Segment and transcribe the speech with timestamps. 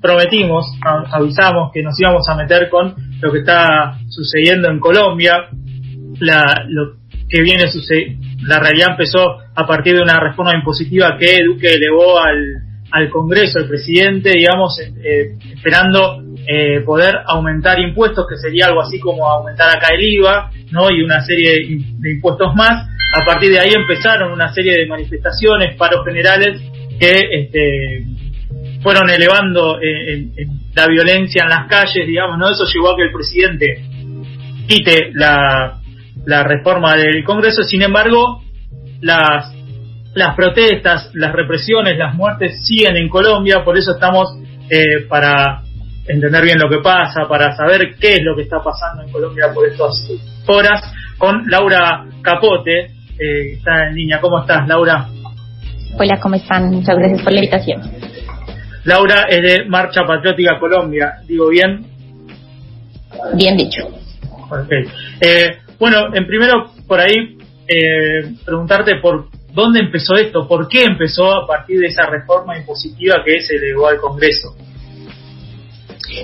[0.00, 0.66] prometimos,
[1.12, 5.48] avisamos que nos íbamos a meter con lo que está sucediendo en Colombia,
[6.20, 7.64] la, lo que viene
[8.42, 12.38] la realidad empezó a partir de una reforma impositiva que Duque elevó al,
[12.90, 18.98] al Congreso, el presidente, digamos, eh, esperando eh, poder aumentar impuestos, que sería algo así
[18.98, 20.90] como aumentar acá el IVA, ¿no?
[20.90, 21.50] Y una serie
[21.98, 22.88] de impuestos más.
[23.14, 26.60] A partir de ahí empezaron una serie de manifestaciones, paros generales,
[26.98, 28.04] que este,
[28.82, 30.28] fueron elevando eh,
[30.74, 32.50] la violencia en las calles, digamos, ¿no?
[32.50, 33.82] Eso llevó a que el presidente
[34.66, 35.80] quite la,
[36.24, 38.42] la reforma del Congreso, sin embargo,
[39.00, 39.52] las,
[40.14, 44.28] las protestas, las represiones, las muertes siguen en Colombia, por eso estamos
[44.70, 45.62] eh, para
[46.06, 49.46] entender bien lo que pasa, para saber qué es lo que está pasando en Colombia
[49.54, 49.92] por estas
[50.46, 50.82] horas,
[51.18, 54.20] con Laura Capote, eh, está en línea.
[54.20, 55.08] ¿Cómo estás, Laura?
[55.98, 56.70] Hola, ¿cómo están?
[56.70, 57.82] Muchas gracias por la invitación.
[58.88, 61.84] Laura es de Marcha Patriótica Colombia, ¿digo bien?
[63.34, 63.82] Bien dicho.
[65.20, 67.36] Eh, bueno, en primero, por ahí,
[67.66, 73.22] eh, preguntarte por dónde empezó esto, por qué empezó a partir de esa reforma impositiva
[73.22, 74.56] que se elevó al Congreso.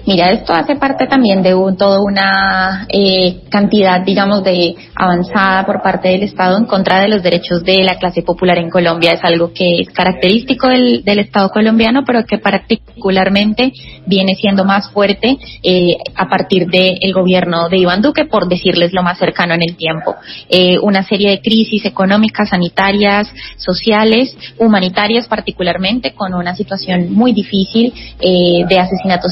[0.06, 6.08] Mira, esto hace parte también de toda una eh, cantidad, digamos, de avanzada por parte
[6.08, 9.12] del Estado en contra de los derechos de la clase popular en Colombia.
[9.12, 13.72] Es algo que es característico del, Estado colombiano, pero que particularmente
[14.04, 19.02] viene siendo más fuerte eh, a partir del gobierno de Iván Duque, por decirles lo
[19.02, 20.16] más cercano en el tiempo.
[20.48, 27.92] Eh, una serie de crisis económicas, sanitarias, sociales, humanitarias particularmente, con una situación muy difícil
[28.20, 29.28] de asesinato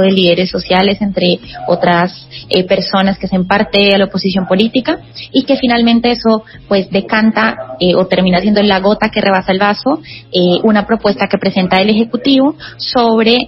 [0.00, 4.98] de líderes sociales, entre otras eh, personas que hacen parte de la oposición política,
[5.32, 9.58] y que finalmente eso pues decanta eh, o termina siendo la gota que rebasa el
[9.58, 10.00] vaso,
[10.32, 13.38] eh, una propuesta que presenta el Ejecutivo sobre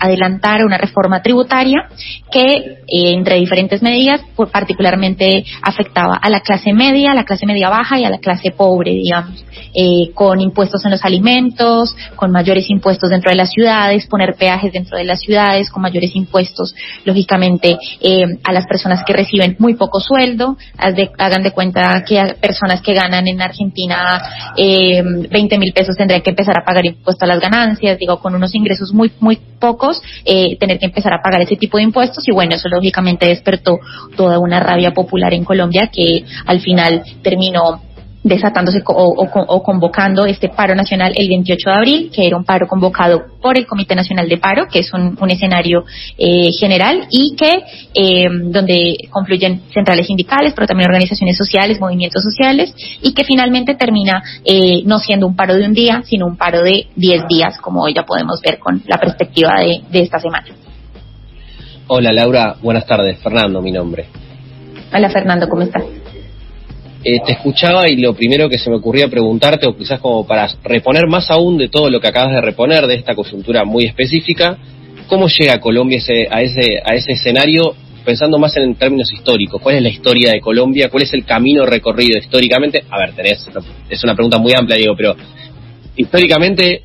[0.00, 1.88] adelantar una reforma tributaria
[2.30, 7.68] que entre diferentes medidas pues, particularmente afectaba a la clase media, a la clase media
[7.68, 9.44] baja y a la clase pobre, digamos,
[10.14, 14.96] con impuestos en los alimentos, con mayores impuestos dentro de las ciudades, poner peajes dentro
[14.96, 20.00] de las ciudades, con mayores impuestos, lógicamente, eh, a las personas que reciben muy poco
[20.00, 20.56] sueldo.
[21.18, 24.20] hagan de cuenta que personas que ganan en Argentina
[24.56, 28.34] eh, 20 mil pesos tendrían que empezar a pagar impuestos a las ganancias, digo, con
[28.34, 32.26] unos ingresos muy, muy pocos, eh, tener que empezar a pagar ese tipo de impuestos.
[32.28, 33.78] Y bueno, eso lógicamente despertó
[34.16, 37.87] toda una rabia popular en Colombia que al final terminó
[38.22, 43.26] desatándose o, convocando este paro nacional el 28 de abril, que era un paro convocado
[43.40, 45.84] por el Comité Nacional de Paro, que es un, escenario
[46.16, 47.62] eh, general y que
[47.94, 54.22] eh, donde confluyen centrales sindicales, pero también organizaciones sociales, movimientos sociales, y que finalmente termina
[54.44, 57.82] eh, no siendo un paro de un día, sino un paro de 10 días, como
[57.82, 60.46] hoy ya podemos ver con la perspectiva de, de esta semana.
[61.86, 63.18] Hola Laura, buenas tardes.
[63.20, 64.06] Fernando, mi nombre.
[64.92, 65.82] Hola Fernando, ¿cómo estás?
[67.04, 70.48] Eh, te escuchaba y lo primero que se me ocurría preguntarte, o quizás como para
[70.64, 74.58] reponer más aún de todo lo que acabas de reponer, de esta coyuntura muy específica,
[75.06, 76.00] ¿cómo llega Colombia
[76.30, 79.62] a, ese, a ese escenario pensando más en términos históricos?
[79.62, 80.88] ¿Cuál es la historia de Colombia?
[80.90, 82.82] ¿Cuál es el camino recorrido históricamente?
[82.90, 83.46] A ver, tenés,
[83.88, 85.14] es una pregunta muy amplia, digo, pero
[85.94, 86.82] históricamente,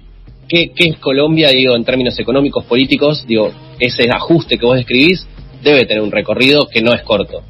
[0.48, 3.26] ¿qué, qué es Colombia, digo, en términos económicos, políticos?
[3.26, 5.28] Digo, ese ajuste que vos describís
[5.64, 7.42] debe tener un recorrido que no es corto.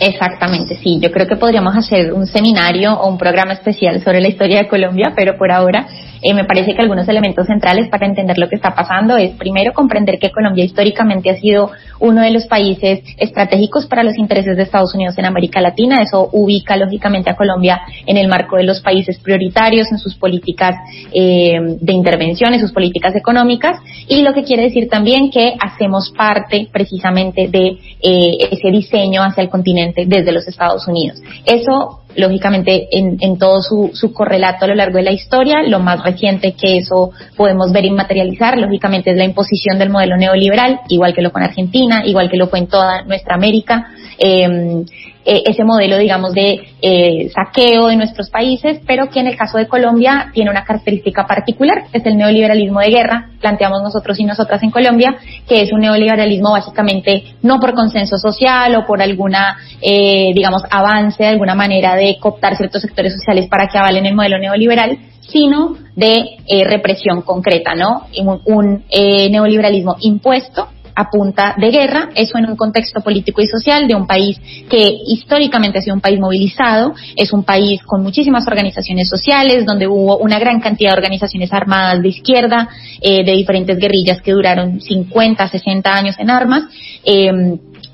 [0.00, 1.00] Exactamente, sí.
[1.00, 4.68] Yo creo que podríamos hacer un seminario o un programa especial sobre la historia de
[4.68, 5.88] Colombia, pero por ahora
[6.22, 9.72] eh, me parece que algunos elementos centrales para entender lo que está pasando es primero
[9.72, 11.70] comprender que Colombia históricamente ha sido
[12.00, 16.00] uno de los países estratégicos para los intereses de Estados Unidos en América Latina.
[16.00, 20.76] Eso ubica lógicamente a Colombia en el marco de los países prioritarios en sus políticas
[21.12, 26.12] eh, de intervención, en sus políticas económicas y lo que quiere decir también que hacemos
[26.16, 31.22] parte precisamente de eh, ese diseño hacia el continente desde los Estados Unidos.
[31.44, 35.62] Eso lógicamente en, todo su, correlato a lo largo de la historia.
[35.62, 40.16] Lo más reciente que eso podemos ver y materializar, lógicamente, es la imposición del modelo
[40.16, 43.92] neoliberal, igual que lo fue en Argentina, igual que lo fue en toda nuestra América.
[44.18, 44.84] Eh,
[45.30, 49.58] eh, ese modelo, digamos, de eh, saqueo de nuestros países, pero que en el caso
[49.58, 54.62] de Colombia tiene una característica particular, es el neoliberalismo de guerra, planteamos nosotros y nosotras
[54.62, 55.16] en Colombia,
[55.46, 61.22] que es un neoliberalismo básicamente no por consenso social o por alguna, eh, digamos, avance
[61.22, 65.76] de alguna manera de cooptar ciertos sectores sociales para que avalen el modelo neoliberal, sino
[65.94, 68.06] de represión concreta, ¿no?
[68.16, 68.84] Un, un
[69.30, 74.08] neoliberalismo impuesto a punta de guerra, eso en un contexto político y social de un
[74.08, 74.36] país
[74.68, 79.86] que históricamente ha sido un país movilizado, es un país con muchísimas organizaciones sociales, donde
[79.86, 82.68] hubo una gran cantidad de organizaciones armadas de izquierda,
[83.00, 86.64] eh, de diferentes guerrillas que duraron 50, 60 años en armas.
[87.04, 87.30] Eh,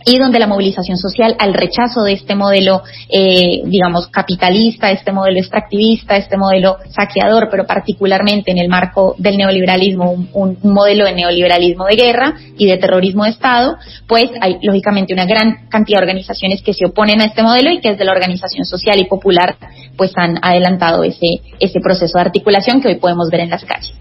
[0.04, 5.38] y donde la movilización social al rechazo de este modelo, eh, digamos, capitalista, este modelo
[5.38, 11.86] extractivista, este modelo saqueador, pero particularmente en el marco del neoliberalismo, un, modelo de neoliberalismo
[11.86, 16.62] de guerra y de terrorismo de Estado, pues hay lógicamente una gran cantidad de organizaciones
[16.62, 19.56] que se oponen a este modelo y que desde la organización social y popular
[19.96, 23.94] pues han adelantado ese, ese proceso de articulación que hoy podemos ver en las calles.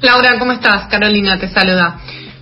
[0.00, 0.86] Laura, ¿cómo estás?
[0.88, 2.00] Carolina te saluda.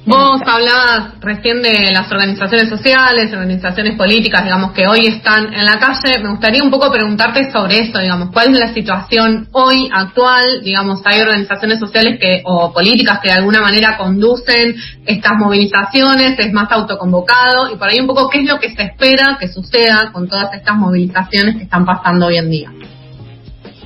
[0.08, 5.78] Vos hablabas recién de las organizaciones sociales, organizaciones políticas, digamos, que hoy están en la
[5.78, 6.18] calle.
[6.22, 11.02] Me gustaría un poco preguntarte sobre eso, digamos, cuál es la situación hoy actual, digamos,
[11.04, 16.72] hay organizaciones sociales que o políticas que de alguna manera conducen estas movilizaciones, es más
[16.72, 20.26] autoconvocado y por ahí un poco qué es lo que se espera que suceda con
[20.26, 22.70] todas estas movilizaciones que están pasando hoy en día.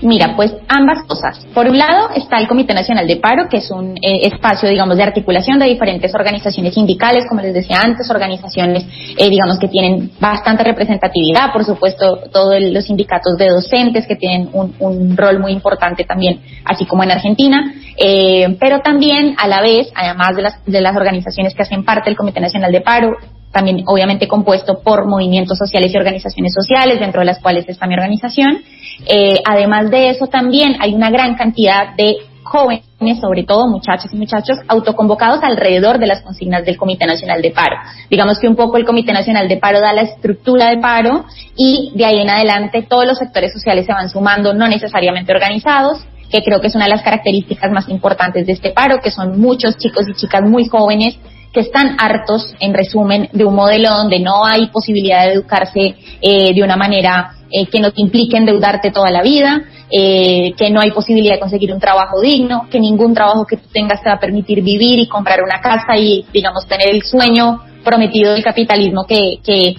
[0.03, 1.39] Mira, pues ambas cosas.
[1.55, 4.97] Por un lado está el Comité Nacional de Paro, que es un eh, espacio, digamos,
[4.97, 8.85] de articulación de diferentes organizaciones sindicales, como les decía antes, organizaciones,
[9.17, 14.51] eh, digamos, que tienen bastante representatividad, por supuesto, todos los sindicatos de docentes que tienen
[14.53, 19.89] un, rol muy importante también, así como en Argentina, eh, pero también a la vez,
[19.95, 23.17] además de las, de las organizaciones que hacen parte del Comité Nacional de Paro,
[23.53, 27.95] también obviamente compuesto por movimientos sociales y organizaciones sociales, dentro de las cuales está mi
[27.95, 28.63] organización.
[29.07, 32.85] Eh, además de eso, también hay una gran cantidad de jóvenes,
[33.21, 37.77] sobre todo muchachos y muchachos, autoconvocados alrededor de las consignas del Comité Nacional de Paro.
[38.11, 41.25] Digamos que un poco el Comité Nacional de Paro da la estructura de paro
[41.57, 46.05] y de ahí en adelante todos los sectores sociales se van sumando, no necesariamente organizados,
[46.31, 49.41] que creo que es una de las características más importantes de este paro, que son
[49.41, 51.19] muchos chicos y chicas muy jóvenes
[51.53, 56.55] que están hartos, en resumen, de un modelo donde no hay posibilidad de educarse eh,
[56.55, 60.81] de una manera eh, que no te implique endeudarte toda la vida, eh, que no
[60.81, 64.15] hay posibilidad de conseguir un trabajo digno, que ningún trabajo que tú tengas te va
[64.15, 69.05] a permitir vivir y comprar una casa y, digamos, tener el sueño prometido del capitalismo
[69.07, 69.75] que, que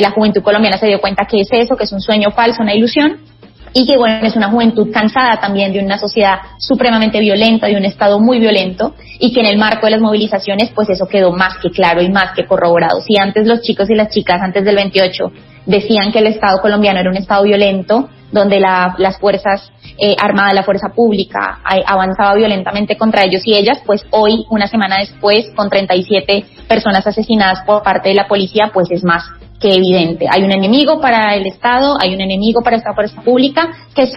[0.00, 2.74] la juventud colombiana se dio cuenta que es eso, que es un sueño falso, una
[2.74, 3.18] ilusión
[3.72, 7.84] y que bueno, es una juventud cansada también de una sociedad supremamente violenta, de un
[7.84, 11.58] Estado muy violento y que en el marco de las movilizaciones pues eso quedó más
[11.62, 13.00] que claro y más que corroborado.
[13.00, 15.32] Si antes los chicos y las chicas antes del 28
[15.66, 20.62] decían que el Estado colombiano era un Estado violento, donde las fuerzas eh, armadas, la
[20.62, 26.44] fuerza pública avanzaba violentamente contra ellos y ellas, pues hoy, una semana después, con 37
[26.68, 29.24] personas asesinadas por parte de la policía, pues es más
[29.60, 30.26] que evidente.
[30.30, 34.12] Hay un enemigo para el Estado, hay un enemigo para esta fuerza pública, que es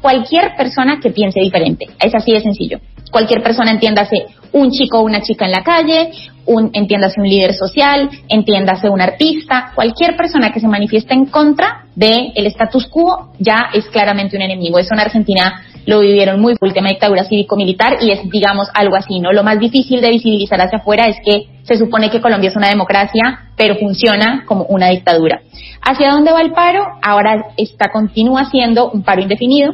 [0.00, 1.86] cualquier persona que piense diferente.
[1.98, 2.80] Es así de sencillo.
[3.10, 6.10] Cualquier persona, entiéndase, un chico o una chica en la calle,
[6.46, 11.86] un, entiéndase un líder social, entiéndase un artista, cualquier persona que se manifieste en contra
[11.94, 14.78] del el status quo ya es claramente un enemigo.
[14.78, 19.20] Eso en Argentina lo vivieron muy full, tema dictadura cívico-militar y es, digamos, algo así,
[19.20, 19.32] ¿no?
[19.32, 22.68] Lo más difícil de visibilizar hacia afuera es que se supone que Colombia es una
[22.68, 25.40] democracia, pero funciona como una dictadura.
[25.82, 26.84] ¿Hacia dónde va el paro?
[27.02, 29.72] Ahora está, continúa siendo un paro indefinido.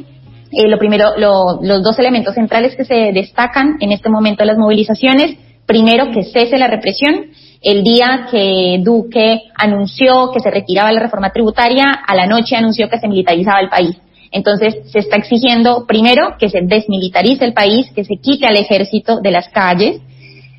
[0.52, 4.58] Eh, lo primero, los dos elementos centrales que se destacan en este momento de las
[4.58, 5.36] movilizaciones,
[5.66, 7.26] primero que cese la represión.
[7.62, 12.88] El día que Duque anunció que se retiraba la reforma tributaria, a la noche anunció
[12.88, 13.96] que se militarizaba el país.
[14.30, 19.20] Entonces, se está exigiendo, primero, que se desmilitarice el país, que se quite al ejército
[19.20, 20.00] de las calles.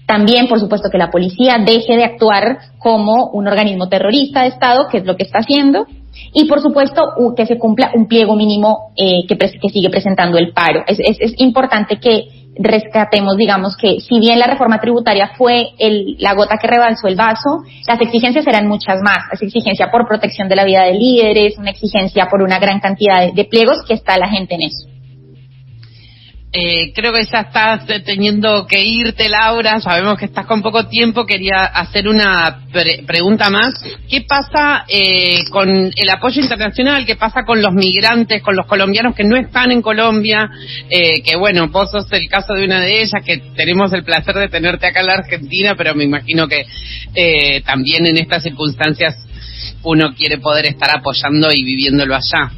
[0.06, 4.88] También, por supuesto, que la policía deje de actuar como un organismo terrorista de Estado,
[4.90, 5.86] que es lo que está haciendo.
[6.34, 7.02] Y, por supuesto,
[7.38, 10.84] que se cumpla un pliego mínimo eh, que, que, sigue presentando el paro.
[10.88, 16.34] es, es importante que rescatemos, digamos que si bien la reforma tributaria fue el, la
[16.34, 19.20] gota que rebalsó el vaso, las exigencias eran muchas más.
[19.32, 23.22] Es exigencia por protección de la vida de líderes, una exigencia por una gran cantidad
[23.22, 24.91] de, de pliegos que está la gente en eso.
[26.54, 29.80] Eh, creo que ya estás teniendo que irte, Laura.
[29.80, 31.26] Sabemos que estás con poco tiempo.
[31.26, 32.66] Quería hacer una
[33.08, 33.74] pregunta más.
[34.10, 37.06] ¿Qué pasa eh, con el apoyo internacional?
[37.06, 40.50] ¿Qué pasa con los migrantes, con los colombianos que no están en Colombia?
[40.90, 44.36] Eh, que bueno, vos sos el caso de una de ellas, que tenemos el placer
[44.36, 46.66] de tenerte acá en la Argentina, pero me imagino que
[47.16, 49.16] eh, también en estas circunstancias
[49.84, 52.52] uno quiere poder estar apoyando y viviéndolo allá.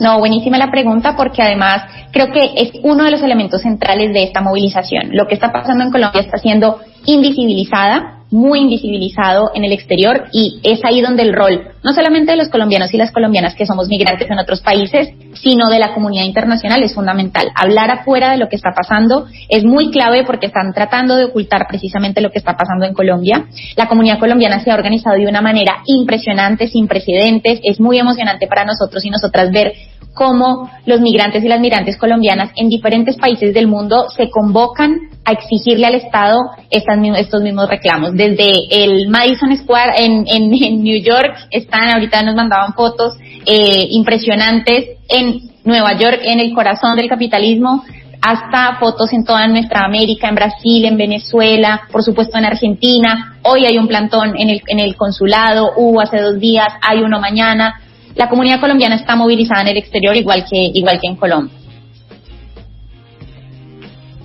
[0.00, 4.22] No, buenísima la pregunta porque además creo que es uno de los elementos centrales de
[4.22, 5.10] esta movilización.
[5.12, 10.60] Lo que está pasando en Colombia está siendo invisibilizada muy invisibilizado en el exterior y
[10.62, 13.88] es ahí donde el rol, no solamente de los colombianos y las colombianas que somos
[13.88, 17.48] migrantes en otros países, sino de la comunidad internacional es fundamental.
[17.54, 21.66] Hablar afuera de lo que está pasando es muy clave porque están tratando de ocultar
[21.68, 23.46] precisamente lo que está pasando en Colombia.
[23.76, 27.60] La comunidad colombiana se ha organizado de una manera impresionante, sin precedentes.
[27.64, 29.72] Es muy emocionante para nosotros y nosotras ver
[30.14, 35.32] cómo los migrantes y las migrantes colombianas en diferentes países del mundo se convocan a
[35.32, 36.38] exigirle al Estado
[36.70, 38.12] estos mismos reclamos.
[38.14, 43.14] Desde el Madison Square en, New York están, ahorita nos mandaban fotos
[43.46, 47.84] eh, impresionantes en Nueva York, en el corazón del capitalismo,
[48.22, 53.38] hasta fotos en toda nuestra América, en Brasil, en Venezuela, por supuesto en Argentina.
[53.42, 57.20] Hoy hay un plantón en el, en el consulado, hubo hace dos días, hay uno
[57.20, 57.80] mañana
[58.20, 61.56] la comunidad colombiana está movilizada en el exterior igual que, igual que en Colombia.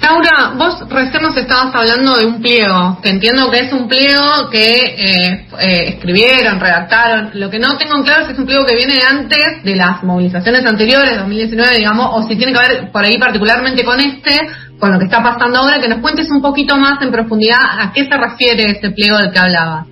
[0.02, 4.50] Laura, vos recién nos estabas hablando de un pliego, que entiendo que es un pliego
[4.52, 7.32] que eh, eh, escribieron, redactaron.
[7.36, 9.76] Lo que no tengo en claro es si es un pliego que viene antes de
[9.78, 14.42] las movilizaciones anteriores, 2019, digamos, o si tiene que ver por ahí particularmente con este,
[14.78, 17.94] con lo que está pasando ahora, que nos cuentes un poquito más en profundidad a
[17.94, 19.86] qué se refiere este pliego del que hablaba.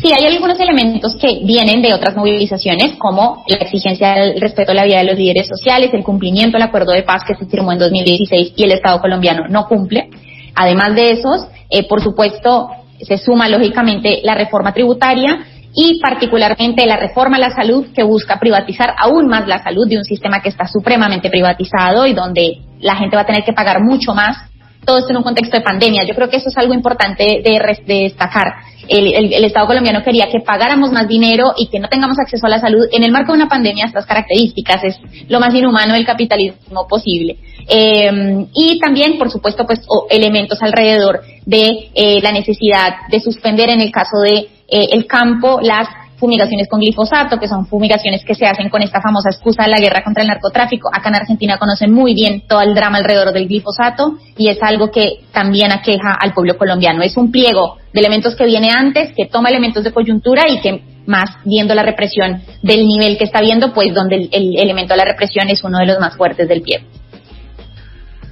[0.00, 4.74] Sí, hay algunos elementos que vienen de otras movilizaciones, como la exigencia del respeto a
[4.74, 7.72] la vida de los líderes sociales, el cumplimiento del acuerdo de paz que se firmó
[7.72, 10.08] en 2016 y el Estado colombiano no cumple.
[10.54, 12.70] Además de esos, eh, por supuesto,
[13.00, 18.38] se suma lógicamente la reforma tributaria y particularmente la reforma a la salud que busca
[18.38, 22.96] privatizar aún más la salud de un sistema que está supremamente privatizado y donde la
[22.96, 24.36] gente va a tener que pagar mucho más.
[24.84, 26.04] Todo esto en un contexto de pandemia.
[26.04, 28.54] Yo creo que eso es algo importante de destacar
[28.88, 32.60] el, Estado colombiano quería que pagáramos más dinero y que no tengamos acceso a la
[32.60, 34.96] salud en el marco de una pandemia estas características es
[35.28, 37.38] lo más inhumano del capitalismo posible.
[37.68, 43.80] Em, y también por supuesto pues elementos alrededor de eh, la necesidad de suspender en
[43.80, 45.88] el caso de eh, el campo las
[46.24, 49.78] fumigaciones con glifosato, que son fumigaciones que se hacen con esta famosa excusa de la
[49.78, 50.88] guerra contra el narcotráfico.
[50.90, 54.90] Acá en Argentina conocen muy bien todo el drama alrededor del glifosato y es algo
[54.90, 57.02] que también aqueja al pueblo colombiano.
[57.02, 60.82] Es un pliego de elementos que viene antes, que toma elementos de coyuntura y que
[61.06, 64.98] más viendo la represión del nivel que está viendo, pues donde el, el elemento de
[64.98, 66.86] la represión es uno de los más fuertes del pie.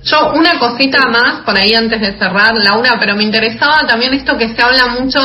[0.04, 4.36] Yo, una cosita más por ahí antes de cerrar, Laura, pero me interesaba también esto
[4.36, 5.20] que se habla mucho,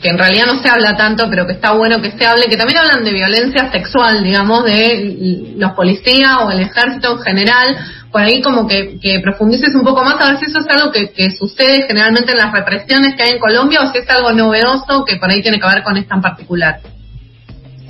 [0.00, 2.56] que en realidad no se habla tanto, pero que está bueno que se hable, que
[2.56, 7.76] también hablan de violencia sexual, digamos, de los policías o el ejército en general.
[8.12, 10.92] Por ahí como que, que profundices un poco más a ver si eso es algo
[10.92, 15.04] que sucede generalmente en las represiones que hay en Colombia o si es algo novedoso
[15.04, 16.80] que por ahí tiene que ver con esta en particular.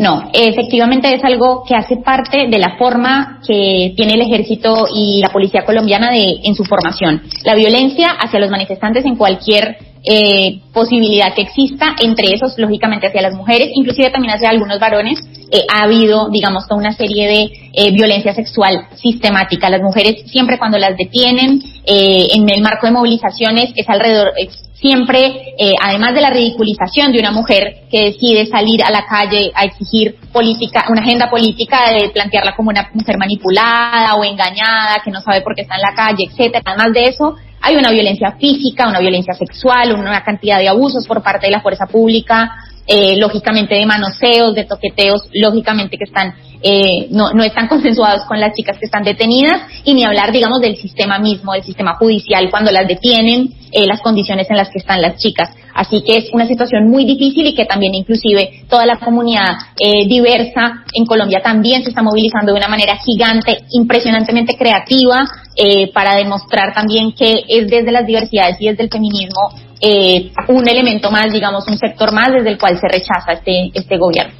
[0.00, 5.20] No, efectivamente es algo que hace parte de la forma que tiene el ejército y
[5.20, 7.20] la policía colombiana de, en su formación.
[7.44, 13.20] La violencia hacia los manifestantes en cualquier eh, posibilidad que exista, entre esos, lógicamente, hacia
[13.20, 15.20] las mujeres, inclusive también hacia algunos varones,
[15.52, 19.68] eh, ha habido, digamos, toda una serie de eh, violencia sexual sistemática.
[19.68, 24.32] Las mujeres, siempre cuando las detienen, en el marco de movilizaciones, es alrededor,
[24.80, 29.52] siempre, eh, además de la ridiculización de una mujer que decide salir a la calle
[29.54, 35.10] a exigir política, una agenda política de plantearla como una mujer manipulada o engañada, que
[35.10, 36.62] no sabe por qué está en la calle, etcétera.
[36.64, 41.22] Además de eso, hay una violencia física, una violencia sexual, una cantidad de abusos por
[41.22, 42.56] parte de la fuerza pública,
[42.86, 48.38] eh, lógicamente de manoseos, de toqueteos, lógicamente que están eh, no, no están consensuados con
[48.40, 52.48] las chicas que están detenidas y ni hablar, digamos, del sistema mismo, del sistema judicial
[52.50, 55.50] cuando las detienen, eh, las condiciones en las que están las chicas.
[55.74, 60.06] Así que es una situación muy difícil y que también inclusive toda la comunidad eh,
[60.06, 65.24] diversa en Colombia también se está movilizando de una manera gigante, impresionantemente creativa,
[65.56, 69.50] eh, para demostrar también que es desde las diversidades y desde el feminismo
[69.80, 73.96] eh, un elemento más, digamos, un sector más desde el cual se rechaza este, este
[73.96, 74.39] gobierno.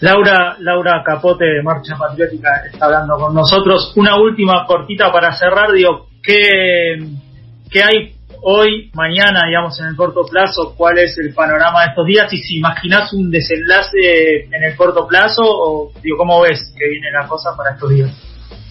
[0.00, 3.92] Laura, Laura Capote de Marcha Patriótica está hablando con nosotros.
[3.96, 6.98] Una última cortita para cerrar, digo, ¿qué,
[7.70, 10.74] qué hay hoy, mañana, digamos, en el corto plazo?
[10.76, 12.32] ¿Cuál es el panorama de estos días?
[12.32, 17.10] Y si imaginas un desenlace en el corto plazo, o digo, ¿cómo ves que viene
[17.10, 18.10] la cosa para estos días?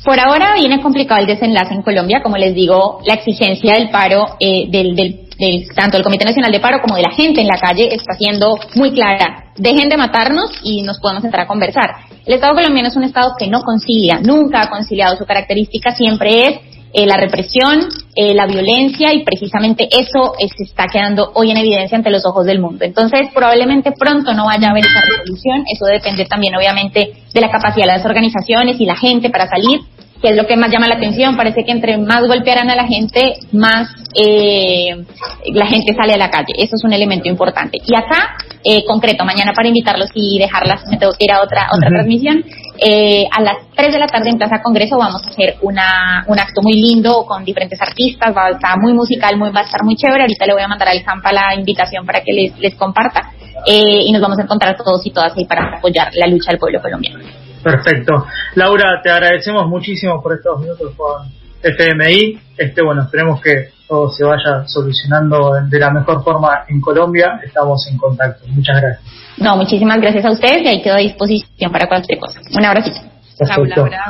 [0.06, 4.38] Por ahora viene complicado el desenlace en Colombia, como les digo, la exigencia del paro
[4.40, 5.27] eh, del, del
[5.76, 8.58] tanto el Comité Nacional de Paro como de la gente en la calle está siendo
[8.76, 9.52] muy clara.
[9.56, 11.96] Dejen de matarnos y nos podemos entrar a conversar.
[12.26, 15.18] El Estado colombiano es un Estado que no concilia, nunca ha conciliado.
[15.18, 16.60] Su característica siempre es
[16.94, 21.98] eh, la represión, eh, la violencia y precisamente eso se está quedando hoy en evidencia
[21.98, 22.86] ante los ojos del mundo.
[22.86, 25.66] Entonces, probablemente pronto no vaya a haber esa resolución.
[25.72, 29.82] Eso depende también, obviamente, de la capacidad de las organizaciones y la gente para salir
[30.22, 31.36] que es lo que más llama la atención.
[31.36, 35.06] Parece que entre más golpearan a la gente, más eh,
[35.54, 36.54] la gente sale a la calle.
[36.58, 37.78] Eso es un elemento importante.
[37.86, 41.68] Y acá, eh, concreto, mañana para invitarlos y dejarlas, me tengo que ir a otra,
[41.76, 42.44] otra transmisión.
[42.80, 46.40] Eh, a las 3 de la tarde en Plaza Congreso vamos a hacer una, un
[46.40, 49.84] acto muy lindo con diferentes artistas, va a estar muy musical, muy, va a estar
[49.84, 50.22] muy chévere.
[50.22, 53.32] Ahorita le voy a mandar al Campa la invitación para que les, les comparta.
[53.66, 56.60] Eh, y nos vamos a encontrar todos y todas ahí para apoyar la lucha del
[56.60, 57.20] pueblo colombiano.
[57.64, 58.26] Perfecto.
[58.56, 61.28] Laura, te agradecemos muchísimo por estos minutos con
[61.62, 62.40] FMI.
[62.58, 67.40] Este, bueno, esperemos que todo se vaya solucionando de la mejor forma en Colombia.
[67.44, 68.46] Estamos en contacto.
[68.48, 69.04] Muchas gracias.
[69.38, 72.40] No, muchísimas gracias a ustedes y ahí quedo a disposición para cualquier cosa.
[72.58, 73.00] Un abracito.
[73.46, 74.06] Chao, Laura.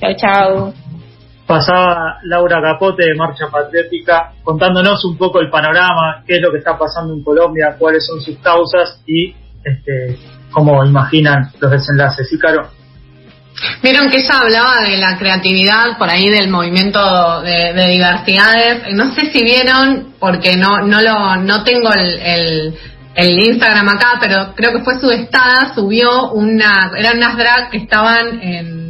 [0.00, 0.74] Chao, chao.
[1.46, 6.58] Pasaba Laura Capote de Marcha Patriótica contándonos un poco el panorama, qué es lo que
[6.58, 10.16] está pasando en Colombia, cuáles son sus causas y este,
[10.50, 12.28] cómo imaginan los desenlaces.
[12.28, 12.68] ¿Sí, Caro?
[13.82, 18.94] Vieron que ella hablaba de la creatividad por ahí del movimiento de, de diversidades.
[18.94, 22.78] No sé si vieron, porque no no lo no tengo el, el,
[23.14, 27.78] el Instagram acá, pero creo que fue su estada, subió una, eran unas drag que
[27.78, 28.81] estaban en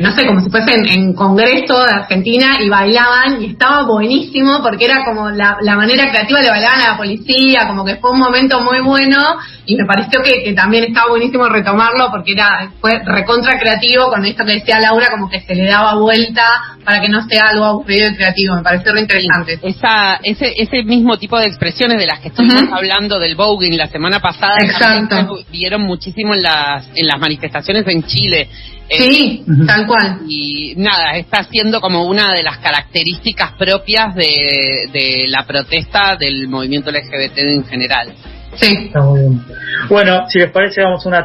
[0.00, 4.84] no sé, como si fuesen en Congreso de Argentina y bailaban y estaba buenísimo porque
[4.84, 8.18] era como la, la manera creativa le bailaban a la policía, como que fue un
[8.18, 9.18] momento muy bueno
[9.66, 14.24] y me pareció que, que también estaba buenísimo retomarlo porque era fue recontra creativo con
[14.24, 16.42] esto que decía Laura, como que se le daba vuelta
[16.84, 19.58] para que no sea algo aburrido y creativo, me pareció re interesante.
[19.62, 23.88] Esa, ese, ese mismo tipo de expresiones de las que estuvimos hablando del voguing la
[23.88, 25.38] semana pasada, Exacto.
[25.50, 28.48] vieron muchísimo en las, en las manifestaciones en Chile.
[28.90, 30.20] Eh, Sí, tal cual.
[30.28, 36.48] y nada, está siendo como una de las características propias de, de la protesta del
[36.48, 38.14] movimiento LGBT en general.
[38.54, 38.86] Sí.
[38.86, 39.42] Está muy bien.
[39.90, 41.24] Bueno, si les parece, vamos a una